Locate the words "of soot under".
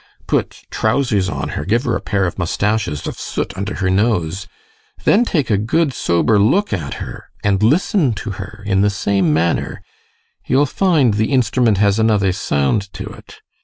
3.05-3.75